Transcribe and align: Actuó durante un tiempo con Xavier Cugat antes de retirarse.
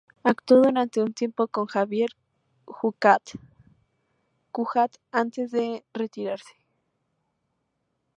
Actuó 0.23 0.61
durante 0.63 1.03
un 1.03 1.13
tiempo 1.13 1.47
con 1.47 1.67
Xavier 1.67 2.09
Cugat 4.49 4.93
antes 5.11 5.51
de 5.51 5.85
retirarse. 5.93 6.55